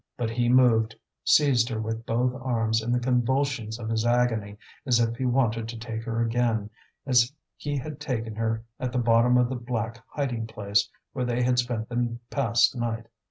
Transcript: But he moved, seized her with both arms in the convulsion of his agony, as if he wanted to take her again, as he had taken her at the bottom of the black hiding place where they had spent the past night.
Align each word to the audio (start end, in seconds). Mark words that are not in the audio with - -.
But 0.17 0.31
he 0.31 0.49
moved, 0.49 0.95
seized 1.23 1.69
her 1.69 1.79
with 1.79 2.07
both 2.07 2.33
arms 2.41 2.81
in 2.81 2.91
the 2.91 2.99
convulsion 2.99 3.69
of 3.79 3.87
his 3.87 4.03
agony, 4.03 4.57
as 4.83 4.99
if 4.99 5.15
he 5.15 5.27
wanted 5.27 5.67
to 5.67 5.77
take 5.77 6.01
her 6.05 6.23
again, 6.23 6.71
as 7.05 7.31
he 7.55 7.77
had 7.77 7.99
taken 7.99 8.33
her 8.33 8.65
at 8.79 8.91
the 8.91 8.97
bottom 8.97 9.37
of 9.37 9.47
the 9.47 9.55
black 9.55 10.03
hiding 10.07 10.47
place 10.47 10.89
where 11.13 11.25
they 11.25 11.43
had 11.43 11.59
spent 11.59 11.87
the 11.89 12.17
past 12.31 12.75
night. 12.75 13.05